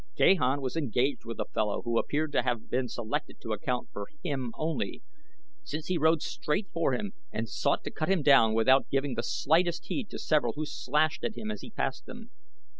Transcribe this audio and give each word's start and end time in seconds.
Gahan 0.17 0.61
was 0.61 0.75
engaged 0.75 1.25
with 1.25 1.39
a 1.39 1.45
fellow 1.53 1.83
who 1.83 1.99
appeared 1.99 2.31
to 2.31 2.41
have 2.41 2.71
been 2.71 2.87
selected 2.87 3.39
to 3.41 3.51
account 3.53 3.89
for 3.93 4.07
him 4.23 4.51
only, 4.57 5.03
since 5.63 5.89
he 5.89 5.99
rode 5.99 6.23
straight 6.23 6.65
for 6.73 6.93
him 6.93 7.13
and 7.31 7.47
sought 7.47 7.83
to 7.83 7.91
cut 7.91 8.09
him 8.09 8.23
down 8.23 8.55
without 8.55 8.89
giving 8.89 9.13
the 9.13 9.21
slightest 9.21 9.85
heed 9.85 10.09
to 10.09 10.17
several 10.17 10.53
who 10.53 10.65
slashed 10.65 11.23
at 11.23 11.37
him 11.37 11.51
as 11.51 11.61
he 11.61 11.69
passed 11.69 12.07
them. 12.07 12.31